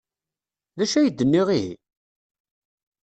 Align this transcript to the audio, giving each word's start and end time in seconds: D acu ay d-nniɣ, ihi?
D 0.77 0.79
acu 0.83 0.97
ay 0.97 1.09
d-nniɣ, 1.09 1.47
ihi? 1.57 1.73